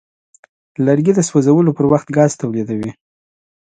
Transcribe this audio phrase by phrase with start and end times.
[0.85, 2.91] لرګی د سوځولو پر وخت ګاز تولیدوي.